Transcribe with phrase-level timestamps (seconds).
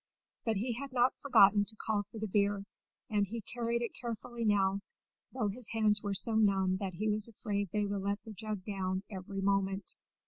[0.45, 2.65] But he had not forgotten to call for the beer,
[3.07, 4.79] and he carried it carefully now,
[5.31, 8.63] though his hands were so numb that he was afraid they would let the jug
[8.63, 9.93] down every moment.